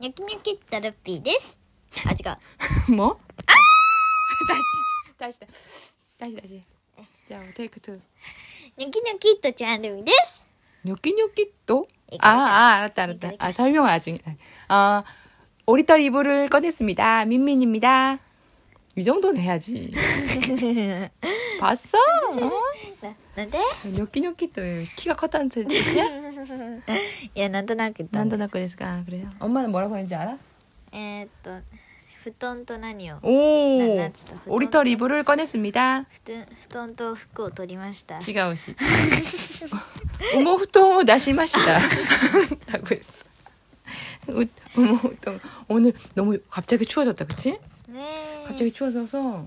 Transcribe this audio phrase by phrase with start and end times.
[0.00, 1.56] ニョキニョキっとルッピーです。
[2.06, 2.34] あ、違
[2.90, 2.92] う。
[2.94, 3.18] 뭐?
[5.16, 5.38] 다시 다시
[6.18, 6.62] 다시 다시
[7.28, 8.00] 자 테이크 투
[8.78, 10.44] ニョキニョキっとチャンルミです。
[10.84, 11.88] 뇨끼뇨끼 또?
[12.12, 12.42] 이거 아, 이거.
[12.42, 13.46] 아 알았다 알았다 이거, 이거.
[13.46, 14.18] 아 설명 나중에
[14.68, 15.02] 아
[15.66, 18.18] 오리털 이불을 꺼냈습니다 민민입니다
[18.96, 19.90] 이 정도는 해야지
[21.58, 21.96] 봤어?
[21.98, 22.50] 어?
[23.02, 23.58] な、なんで
[23.96, 24.62] 뇨끼뇨끼 또
[24.96, 26.04] 키가 컸다는 뜻이야?
[27.34, 29.28] いや、なんとなく言ったんだ 난도나꺼 됐을까 그래요?
[29.40, 30.36] 엄마는 뭐라고 했는지 알아?
[30.92, 31.50] えーっと、
[32.24, 38.18] 布団と何を 오 나- 나 진짜 부담- 오리털 이불을 꺼냈습니다 布団布団と服を取りました。
[38.20, 38.74] 지가오시
[40.36, 41.78] 우모후통 나시마시다
[42.68, 43.24] 라고 했어
[44.28, 44.44] 우-
[44.80, 47.58] 우모후통 오늘 너무 갑자기 추워졌다 그치?
[47.88, 48.00] ね
[48.42, 48.44] え。
[48.46, 49.46] 갑자기 추워져서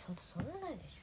[0.00, 0.98] そそんなないでし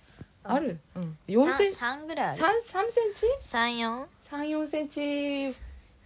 [0.45, 1.17] ょ 알을 응.
[1.27, 2.51] 4cm 3ぐらいある 3,
[2.87, 3.41] 3cm?
[3.41, 5.53] 34 3, 4cm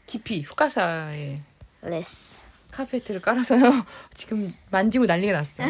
[0.06, 1.40] 깊이 흑가사에
[1.84, 2.38] です。
[2.72, 3.72] 카페트를 깔아서요
[4.14, 5.68] 지금 만지고 난리가 났어요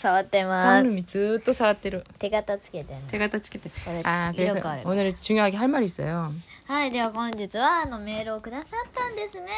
[0.00, 0.64] 触ってます。
[0.66, 3.02] 사람이 즈또 사왔대로 手形つけてね。
[3.10, 4.82] 대가 따치겠대 これ 아 色 그래서 がある。
[4.86, 6.32] 오늘 중요하게 할 말이 있어요
[6.66, 9.48] はい、では本日はあのメールをくださったんですね。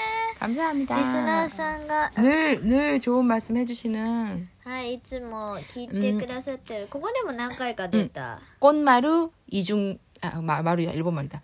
[0.41, 6.89] 감사합니다 リスナーさんが、 늘, 늘 좋은 말씀 해주시는 はい、いつも聞いてくださってる。
[6.89, 8.41] ここでも何回か出た。
[8.61, 11.41] 꽃마루 이중 아 마, 마루야 일본 말이다.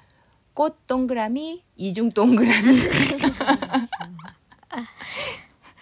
[0.54, 2.52] 꽃 동그라미 이중 동그라미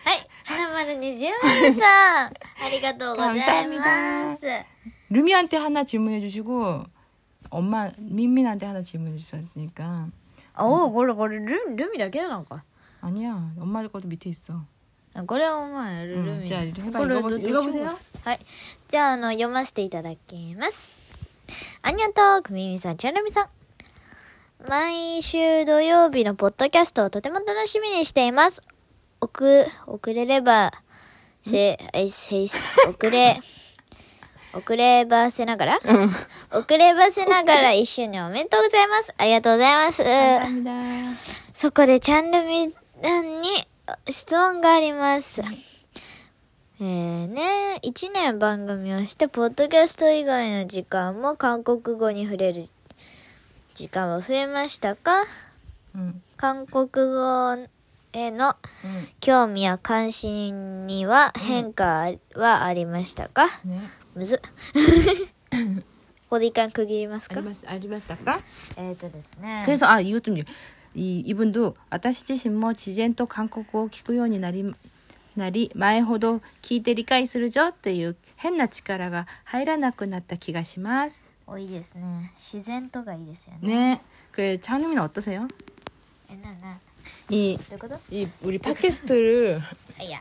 [0.04, 2.32] はい、花丸二重丸さん。
[2.32, 4.46] ありがとうござい 감사합니다 ます。
[5.10, 6.84] 루미한테 하나 질문해 주시고
[7.50, 10.08] 엄마 민민한테 하나 질문해 주셨으니까
[10.58, 12.62] おお、これこれルルミだけなのか。
[13.00, 14.64] 아니야 엄마 것도 밑에 있어.
[15.25, 16.71] これはお前ルルミ、うん、じゃあル
[18.23, 18.39] はい。
[18.87, 21.17] じゃああの読ませていただきます。
[21.81, 23.49] ありがとうくみみさんちゃるみさん。
[24.67, 28.61] 毎週土曜日のポッドキャストをとても楽しみにしています。
[29.19, 29.31] 遅
[29.87, 30.71] 遅れれば
[31.41, 31.79] せ
[32.09, 32.45] せ
[32.87, 33.39] 遅れ
[34.53, 36.05] 遅ればせながら、うん、
[36.51, 39.13] 遅ればせながら一緒におめでとうございます。
[39.17, 40.03] ありがとうございます。
[41.53, 43.67] そこでチャンルミさんに
[44.08, 45.42] 質問があります。
[46.80, 52.64] えーね、1年番組をして、ポッドキャスト以外の時間も韓国語に触れる
[53.74, 55.24] 時間は増えましたか
[55.94, 56.20] 응.
[56.36, 57.56] 韓国語
[58.12, 59.08] への 응.
[59.20, 63.78] 興味や関心には変化はありましたか 네.
[64.16, 64.40] むずっ。
[66.28, 68.40] ここで一回区切りますか 알리마스 알리마스까?
[68.78, 69.62] えっ、とですね。
[69.66, 70.34] 그래서 아 이것 좀
[70.96, 74.64] 이, 이분도 아타시自身も自然と韓国語を聞くようになり
[75.36, 81.24] なり前ほど聞いて理解するぞっていう変な力が入らなくなった気がします。
[81.46, 82.32] 多いですね。
[82.36, 83.68] 自然とがいいですよね。
[83.96, 84.00] 네.
[84.32, 85.48] 그 장님은 어떠세요?
[86.30, 86.78] え、な、な、
[87.30, 89.60] 이, どういうこと 이 우리 팟캐스트를
[89.98, 90.20] あいや、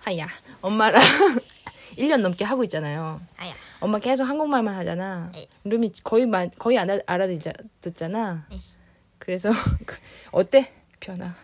[0.00, 0.28] 하야
[0.62, 1.00] 엄마랑
[1.96, 3.20] 1년 넘게 하고 있잖아요.
[3.38, 3.54] あいや。
[3.80, 5.30] 엄마 계속 한국말만 하잖아.
[5.32, 5.48] 네.
[5.64, 8.46] 루미 거의 마, 거의 안 알- 알아듣잖아.
[8.50, 8.78] よし。
[9.18, 9.50] 그래서
[9.86, 9.96] 그-
[10.32, 10.72] 어때?
[11.00, 11.34] 변화.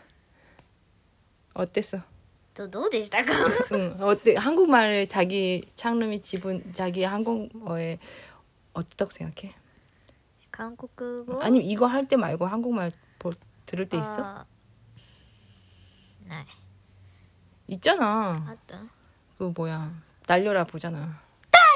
[1.54, 2.02] 어땠어?
[2.54, 3.32] どどうでしたか
[3.72, 4.34] 응, 어때?
[4.36, 7.98] 한국말에 자기 창름이 지분 자기 한국어에
[8.72, 9.54] 어떻다고 생각해?
[10.50, 13.32] 韓国語 아니면 이거 할 때 말고 한국말 보,
[13.66, 14.22] 들을 때 있어?
[14.24, 16.46] あーない。
[17.68, 18.42] 있잖아.
[18.48, 18.80] あった
[19.38, 19.92] 그 뭐야?
[20.26, 21.20] 날려라 보잖아.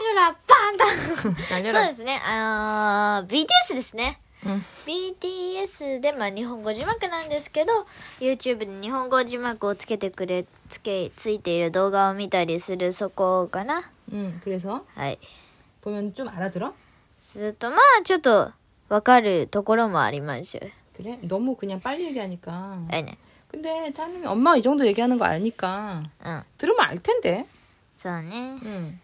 [0.02, 0.86] ルラパンダ
[1.20, 1.86] そう 날려라.
[1.88, 2.18] ですね。
[2.24, 4.18] あのー、BTS ですね。
[4.46, 4.62] 응.
[4.86, 7.86] BTS で、まあ、日本語字幕なんですけど、
[8.20, 13.82] YouTube で日本語字幕をつけてくれ、つけ、ついている動画を見たりするそこかな。
[14.12, 14.40] 응.
[14.42, 15.18] 그래서 はい。
[15.82, 16.72] 보면 좀 알아들어?
[17.20, 18.52] すると、まあ、ちょっと、
[18.88, 20.58] わかるところもあります。
[20.96, 21.18] 그래?
[21.22, 22.50] 너무 그냥 빨리 얘기하니까.
[22.90, 23.16] はいね。
[23.50, 26.44] 근데 창름이 엄마 이 정도 얘기하는 거 아니까 うん。
[26.56, 27.46] 들으면 알 텐데.
[27.96, 28.58] そうね。
[28.64, 28.98] 응.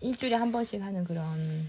[0.00, 1.68] 일주일에 한 번씩 하는 그런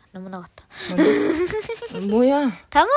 [0.12, 0.64] なんもなかった。
[0.94, 2.08] 뭐냐?
[2.08, 2.50] 뭐야?
[2.70, 2.88] たま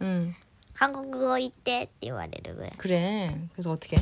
[0.00, 0.34] に、 음.
[0.74, 2.72] 韓国語言ってって言われるぐらい。
[2.76, 3.48] 그래.
[3.54, 3.96] 그래서 어떻게?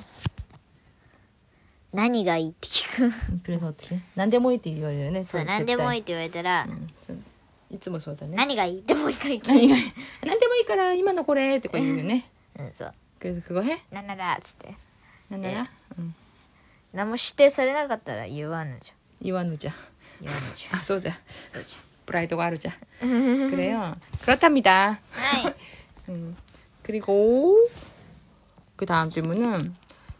[1.92, 3.40] 何がいいって聞く。
[3.44, 4.00] 그래서 어떻게?
[4.16, 5.24] 난데모이って言われるね。
[5.24, 7.22] そう、何でもいいって言われたら、 음, 좀,
[7.70, 8.36] いつもそうだね。
[8.36, 9.48] 何がいいってもう一回聞く。
[9.48, 9.76] 何が
[10.24, 12.28] 何でもいいから今のこれってこう言うよね。
[12.58, 12.94] うん、そう。
[13.20, 13.78] 그래서 그거 해?
[13.90, 14.74] なんならっつって。
[15.30, 15.68] 난나라?
[15.98, 16.14] 응.
[16.92, 19.68] 何も指定されなかったら言わぬじ 이완우자.
[19.70, 19.74] ゃん。
[20.20, 20.80] 言わぬじゃん。
[20.80, 21.12] 아, 소자.
[22.09, 22.71] 브라이드가 하루자.
[22.99, 23.95] 그래요.
[24.21, 24.99] 그렇답니다.
[26.09, 26.35] 음,
[26.81, 27.55] 그리고
[28.75, 29.75] 그 다음 질문은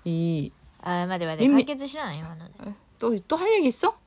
[0.05, 0.51] 이
[0.81, 1.41] 아, 맞아, 맞아.
[1.43, 2.37] 민미- 드시나요
[2.99, 3.97] 또 또 할 얘기 있어?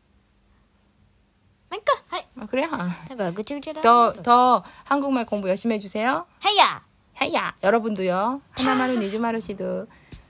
[1.69, 2.23] 그러니까, 하이.
[2.39, 2.69] 아, 그래?
[2.71, 2.95] 아.
[3.09, 6.27] 그러니까 더, 더 한국말 공부 열심히 해주세요.
[6.39, 6.83] 하야
[7.15, 8.43] 하야 여러분도요.
[8.53, 9.87] 하나마루 니즈마루 씨도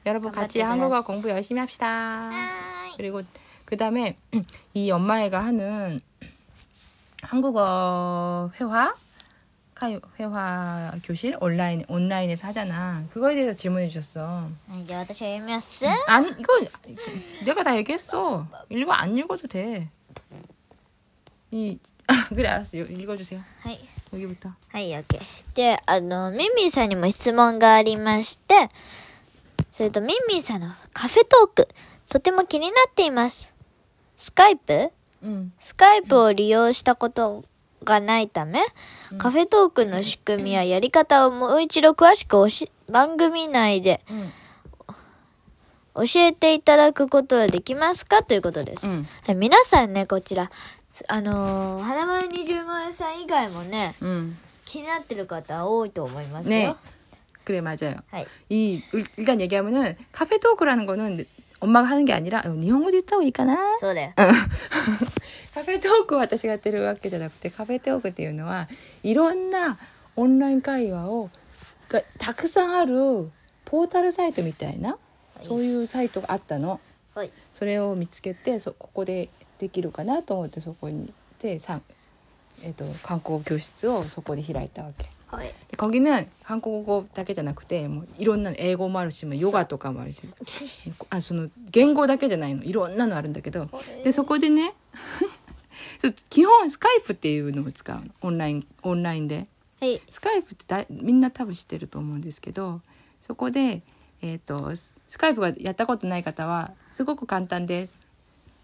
[0.07, 2.31] 여러분 같이 한국어 공부 열심히 합시다.
[2.31, 2.97] 하이.
[2.97, 3.23] 그리고
[3.65, 4.17] 그 다음에
[4.75, 6.01] 이 엄마애가 하는
[7.22, 8.94] 한국어 회화
[9.76, 13.04] 카이 회화 교실 온라인 온라인에서 하잖아.
[13.12, 14.50] 그거에 대해서 질문해 주셨어.
[14.68, 15.86] はい、じゃあ私は読みます。
[16.08, 16.60] 아니 이거
[17.46, 18.48] 내가 다 얘기했어.
[18.70, 19.88] 읽어 안 읽어도 돼.
[21.52, 21.78] 이
[22.30, 22.78] 그래 알았어.
[22.80, 23.40] 요- 읽어주세요.
[23.62, 23.80] はい。
[24.14, 24.50] 여기부터.
[24.70, 25.20] はい、OK。
[25.54, 28.70] で、あの、ミンミンさんにも質問がありまして、
[29.70, 31.68] それとミンミンさんのカフェトーク、
[32.10, 33.54] とても気になっています。
[34.16, 34.92] スカイプ
[35.24, 35.52] 응.
[35.60, 37.44] スカイプを利用したこと
[37.84, 38.60] がないため、
[39.18, 44.32] カフェトークの仕組みややり方をもう一度詳しくおし番組内で 응.
[45.96, 48.88] 教えていただくことはできますかということです。
[48.88, 49.06] 응.
[49.26, 50.52] はい皆さんね、こちら、
[50.92, 54.36] つあのー花丸二十万円さん以外もね、 응.
[54.66, 56.50] 気になってる方多いと思いますよ。
[56.52, 56.76] 네.
[57.46, 57.96] 그래 맞아요.
[58.12, 58.28] はい。
[58.50, 61.26] 이 일- 일단 얘기하면은 카페 토크라는 거는
[61.62, 64.14] 엄마가 하는 게 아니라 어, 일본어도 있다고 있까나 そうだよ。
[64.16, 68.68] カフェトークを私がやってるわけじゃなくてカフェトークっていうのは
[69.04, 69.80] いろんな
[70.16, 71.30] オンライン会話を
[71.90, 73.30] がたくさんある
[73.66, 74.98] ポータルサイトみたいな
[75.42, 76.80] そういうサイトがあったの
[77.16, 77.32] はい。
[77.54, 81.82] それを見つけてそここでできるかなと思ってそこに行ってさん、
[82.62, 85.54] えっと韓国語教室をそこで開いたわけ はい。
[85.70, 90.22] で거기는韓国語だけじゃなくてもういろんな英語もあるしもうヨガとかもあるし
[91.10, 93.70] あその言語だけじゃないのいろんなのあるんだけど
[94.04, 94.74] でそこでね
[96.00, 99.48] そう基本スカイプっていうのを使うのオンラインオンラインで
[99.82, 100.02] はい。
[100.10, 102.82] スカイプってだみんな多分知ってると思うんですけど
[103.22, 103.82] そこで、
[104.22, 108.08] えー、とススカイプがやったことない方はすごく簡単です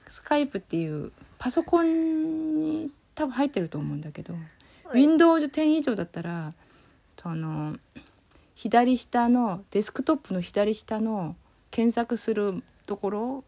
[0.08, 4.34] スカイプっていうパソコンに多分入ってると思うんだけど、
[4.89, 6.53] はい Windows 10以上だったら
[7.17, 7.77] その
[8.55, 11.37] 左下のデスクトップの左下の
[11.71, 13.45] 検索するところ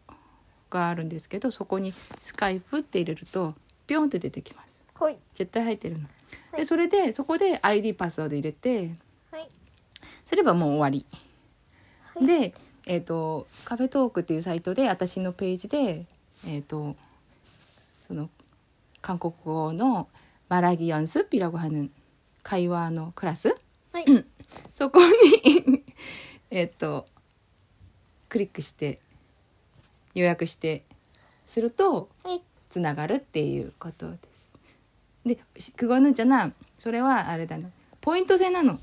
[0.69, 3.55] があるんですけどそこに「スカイプ」って入れると
[3.87, 5.17] ピョンって出てきますはい。
[5.33, 6.03] 絶対入ってるの。
[6.03, 6.11] はい
[6.57, 8.91] でそれでそこで ID パスワード入れて
[9.31, 9.49] はい。
[10.25, 11.05] すればもう終わり。
[12.13, 12.53] はいで、
[12.85, 16.05] えっとカフェトークっていうサイトで私のページで、
[16.45, 16.95] えっと
[18.01, 18.29] その
[19.01, 20.07] 韓国語の
[20.50, 21.90] マラギ연습이라고하는
[22.42, 23.54] 会話のクラス
[23.92, 24.04] はい。
[24.72, 25.84] そこに
[26.50, 27.06] えっと
[28.28, 29.00] クリックして
[30.14, 30.84] 予約して
[31.44, 32.42] するとはい。
[32.68, 34.36] つながるっていうことです。
[35.24, 37.70] で、し그거는じゃな、それはあれだな。
[38.00, 38.72] ポイント制なの。
[38.72, 38.78] は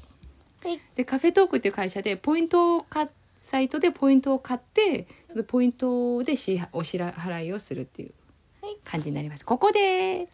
[0.69, 0.79] い。
[0.95, 3.07] で、カフェトークっていう会社でポイントをか
[3.39, 8.13] サイトでポイントを買って、そのポイントで支お支払いをするっていう
[8.62, 9.45] はい感じになります。
[9.45, 10.27] ここで、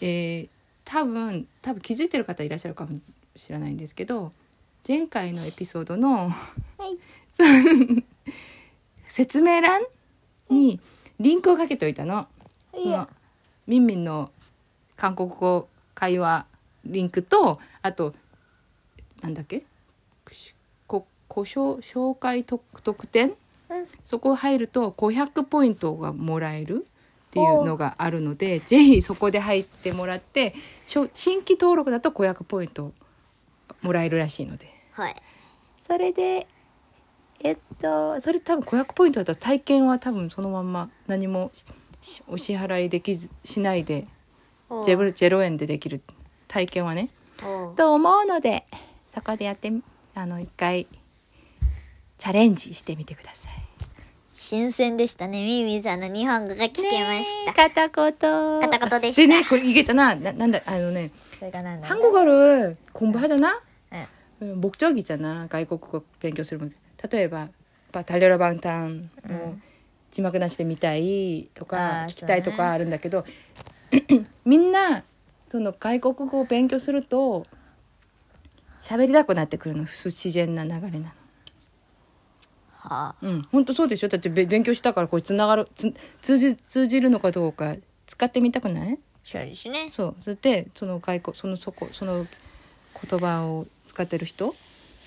[0.00, 0.48] えー
[0.84, 2.98] 多分多分気づいてる方いらっしゃるかも
[3.36, 4.32] しれないんですけど、
[4.88, 6.34] 前回のエピソードのは
[6.86, 6.98] い。
[9.06, 9.82] 説明欄
[10.48, 10.80] に
[11.18, 12.14] リンクをかけといたの。
[12.16, 12.26] は
[12.76, 13.08] いまあ
[13.66, 14.32] ミンミンの
[14.96, 16.46] 韓国語会話
[16.84, 18.14] リンクとあと
[19.20, 19.62] なんだっけ？
[20.88, 23.34] こ故障紹介特特典？
[23.68, 23.86] うん。
[24.04, 26.84] そこ入ると500ポイントがもらえる
[27.30, 30.52] っていうのがあるのでぜひそこで入ってもらって
[30.84, 32.92] しょ新規登録だと500ポイント
[33.82, 35.16] もらえるらしいのではい。
[35.80, 36.48] それで、
[37.38, 41.52] えっとそれ多分500ポイントだったら体験は多分そのまんま何も
[42.02, 44.06] しお支払いできずしないで
[44.84, 46.00] ゼロゼロ円でできる
[46.48, 47.10] 体験はね
[47.76, 48.66] と思うので
[49.14, 49.82] そこでやってみ
[50.14, 50.88] あの一回
[52.18, 53.69] チャレンジしてみてください。
[54.32, 55.44] 新鮮でしたね。
[55.44, 57.52] ミミさんの日本語が聞けました。
[57.52, 58.12] 片言。
[58.12, 59.22] 片言でした。
[59.22, 59.94] でね、これい게ちゃ。
[59.94, 61.10] な、なんだ、あのね。
[61.40, 61.50] 韓
[61.82, 63.54] 한국어를공부하잖 아、
[64.40, 65.48] うん、목적이잖 아。
[65.48, 66.72] 外国語勉強する
[67.10, 67.48] 例えば、
[67.90, 69.10] 달ラバンタン
[70.10, 73.24] 字幕なしで見たいとか、聞きたいとかあるんだけど、
[74.44, 75.02] みんな、
[75.48, 77.46] その外国語を勉強すると、
[78.80, 81.19] 喋りたくなってくるの、不自然な流れなの。
[82.79, 83.15] はあ。
[83.21, 87.75] うん、本当そうでしょだってべ勉強したからこれつながるつ通じ通じるのかどうか
[88.05, 89.91] 使ってみたくないそうですね。
[89.91, 92.27] そうそれでその外国そのそこその
[93.09, 94.55] 言葉を使ってる人、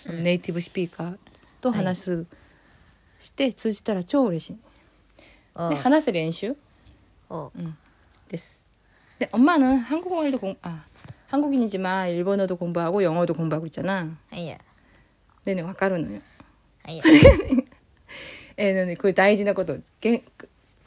[0.06, 1.16] ネイティブスピーカー
[1.60, 2.26] と話す、
[3.18, 4.56] して通じたら超嬉しい、
[5.54, 6.54] おうで話す練習
[7.30, 7.52] おう
[8.28, 8.62] です
[9.18, 10.84] で엄마는 한국어도 공 아,
[11.28, 14.58] 한국인이지만 일본어도 공부하고 영어도 공부하고 있잖아 はいや。
[15.44, 16.20] 네네 わかるのよ
[16.83, 16.97] はい。
[16.97, 17.03] や。
[18.57, 19.77] えーねこれ大事なこと。
[20.01, 20.23] 言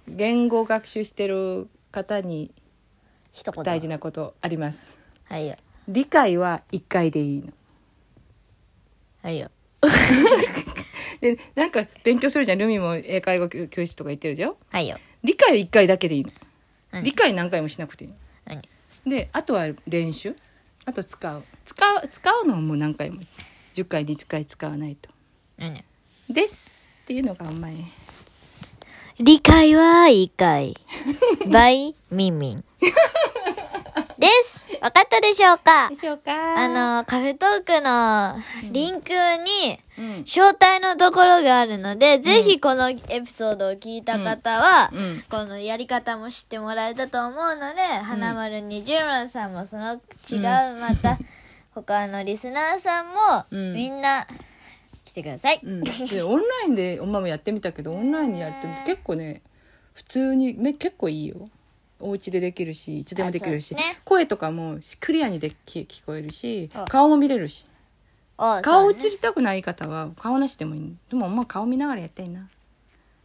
[0.09, 2.51] 言語学習してる方に。
[3.65, 4.99] 大事なことあります。
[5.25, 5.59] はいや。
[5.89, 7.53] 理解は1回でいいの。
[9.23, 9.51] はいや。
[11.21, 12.59] でなんか勉強するじゃん。
[12.59, 14.57] ルミも英会話教教室とか行ってるじゃん。
[14.71, 14.99] はいや。
[15.23, 16.31] 理解は1回だけでいいの。
[16.93, 17.05] 何？
[17.05, 18.17] 理解何回もしなくていいの。
[18.47, 18.63] 何？
[19.07, 20.35] であとは練習。
[20.85, 21.45] あと使う。
[21.65, 23.21] 使う使うのはもう何回も。
[23.75, 25.11] 10回20回使わないと
[25.59, 25.85] 何
[26.29, 27.75] ですっていうのがお前
[29.19, 30.77] 理解は一回。
[31.51, 32.65] バイ、ミンミン。
[34.19, 34.67] です。
[34.83, 35.89] わかったでしょうか？
[35.89, 36.33] でしょうか？
[36.33, 38.37] あの、カフェトークの
[38.73, 40.21] リンクに、うん。
[40.21, 45.25] 招待のところがあるので、ぜひこのエピソードを聞いた方は、うん。
[45.31, 49.95] このやり方も知ってもらえたと思うので、花丸二十丸さんもその
[50.31, 50.41] 違う、
[50.79, 51.17] また、
[51.75, 53.73] 他のリスナーさんも、うん。
[53.75, 54.29] みんな、来
[55.16, 55.60] てください。
[55.64, 59.42] うん、でオンラインでおまもやってみたけどオンラインにやってみて結構ね
[59.94, 61.46] 普通にめ結構いいよ
[62.00, 67.66] お家でできるしいつでもできるし、あそうですね声とかもクリアにでき聞こえるしあ顔も見れるし
[68.38, 72.48] お顔映そうねりたくない方は顔なしでもいいでもまあ顔見ながらやったらいいな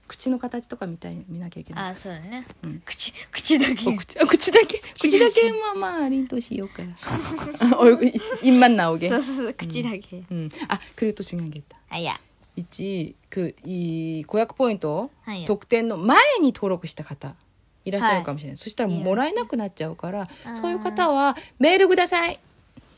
[0.08, 2.46] 口の形とか見たい見なきゃいけないあ、そうだね。
[2.62, 3.96] うん口、口だけお。
[3.96, 6.82] 口あ口だけ口だけまあまあ凛としようか
[7.76, 10.22] 얼굴입만나오게 そうそうそう、口だけ。
[10.30, 10.48] 음.
[10.68, 12.13] 아 그리고 또 중요한 게 있다 はや。
[12.55, 15.11] 1くい500ポイント？
[15.23, 17.35] はい、特典の前に登録した方
[17.83, 20.29] いらっしゃるかもしれない、そしたらもらえなくなっちゃうから
[20.61, 22.39] そういう方はメールください。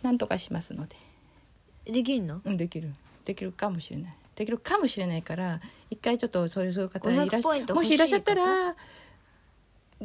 [0.04, 0.96] なんとかしますので、
[1.92, 2.42] できるの？
[2.46, 2.92] うん、できる。
[3.26, 4.14] できるかもしれない。
[4.36, 5.60] できるかもしれないから
[5.90, 8.76] 一回ちょっとそういうそういう方いらっしポイもしいらっしゃったら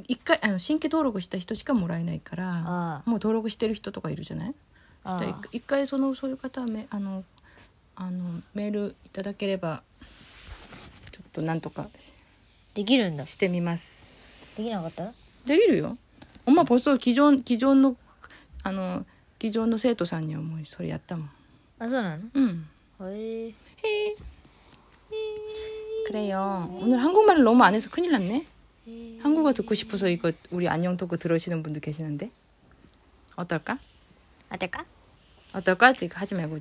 [0.06, 4.54] 一回あの新規登録した人しかもらえないからあもう登録してる人とかいるじゃない？
[5.04, 7.24] あ一回そのそういう方はめあの
[7.97, 9.83] あのメールいただければ
[11.11, 11.87] ちょっとなんとか
[12.73, 13.25] できるんだ。
[13.27, 15.13] してみますできなかった
[15.45, 15.97] できるよ
[16.45, 17.95] 엄마 벌써 기존 기존の
[18.63, 19.05] あの
[19.39, 21.29] 기존の生徒さんにはもうそれやったもん
[21.79, 22.67] あ、そうなのうん
[23.01, 23.53] へえ。
[23.85, 24.15] 헤이.
[26.07, 26.69] 그래요.
[26.81, 28.45] 오늘 한국말을 너무 안 해서 큰일 났네.
[29.21, 32.29] 한국어 듣고 싶어서 이거 우리 안녕 토크 들으시는 분들 계시는데
[33.35, 33.77] 어떨까?
[34.49, 34.83] あてか
[35.53, 35.91] 어떨까?
[36.01, 36.59] 이거 하지 말고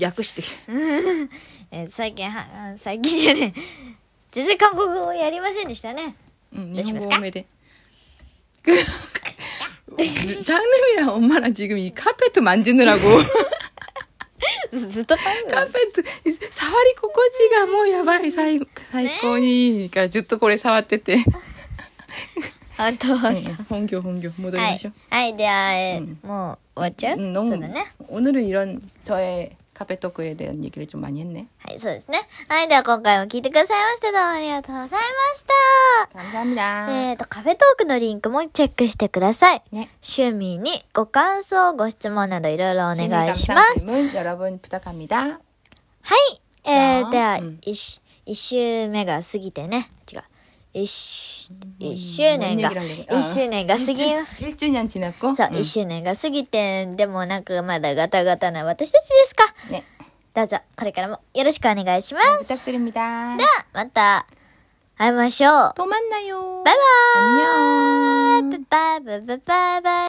[0.00, 0.42] 訳して
[1.70, 3.60] えー最近は、あ最近じゃねえ。
[4.32, 6.14] 全然韓国語をやりませんでしたね。
[6.56, 7.18] 응, 다시 일본어 볼까?
[7.20, 7.46] 매대.
[10.44, 13.00] 장르이랑 엄마랑 지금 이 카페트 만지느라고
[14.72, 16.02] ずずっと韓国語 카페트
[16.50, 18.58] 사와리 코코지가 뭐 야바이 사이
[18.90, 21.18] 사이코니 그러니까 ずっとこれ触ってて
[22.76, 23.30] あと、は
[23.70, 24.92] 홍교 홍교 い 戻りましょう。。
[25.08, 27.84] はい、では、えーうんもう終わっちゃう、 음, 너무 そうだね。
[28.08, 31.47] 오늘은 이런 저의 カペトクレでできるちょとに合んね。
[31.59, 32.19] はい、そうですね。
[32.49, 34.97] はい、では今回も聞いてくださいましてどうもありがとうございま
[35.37, 36.09] した。
[36.91, 39.63] えっ、と、カフェトークのリンクもチェックしてください。
[39.71, 39.89] ね。
[40.03, 43.85] 趣味にご感想、ご質問などいろいろお願いします。
[46.01, 46.41] はい。
[46.65, 49.87] えー、では、一、一周目が過ぎてね。
[50.11, 50.23] 違う。
[50.72, 53.18] 一、一周年が、 뭔 얘기를 하려고.
[53.18, 55.34] 一周年が過ぎ、 1주년 지났고.
[55.34, 55.58] そう、 음.
[55.58, 59.82] 一周年が過ぎて、でもなんかまだガタガタな私たちですか 네.
[60.34, 62.52] どうぞ、これからもよろしくお願いします。
[62.54, 63.36] 부탁드립니다.
[63.36, 64.26] では、また、
[64.96, 65.72] 会いましょう。
[65.76, 66.62] 또 만나요.
[66.64, 68.50] バイバーイ 안녕.
[68.68, 69.94] バイバイバイバイバイ